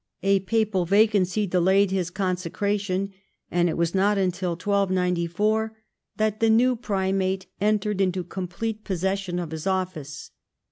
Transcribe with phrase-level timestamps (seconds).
[0.23, 3.13] A papal vacancy delayed his consecration,
[3.51, 5.77] and it Avas not until 1294
[6.17, 10.31] that the new primate entered into complete possession of his office.